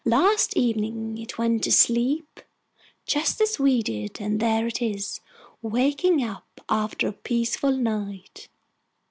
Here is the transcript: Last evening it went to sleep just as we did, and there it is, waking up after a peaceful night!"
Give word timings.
Last 0.03 0.57
evening 0.57 1.19
it 1.19 1.37
went 1.37 1.63
to 1.65 1.71
sleep 1.71 2.39
just 3.05 3.39
as 3.39 3.59
we 3.59 3.83
did, 3.83 4.19
and 4.19 4.39
there 4.39 4.65
it 4.65 4.81
is, 4.81 5.21
waking 5.61 6.23
up 6.23 6.59
after 6.67 7.07
a 7.09 7.13
peaceful 7.13 7.77
night!" 7.77 8.49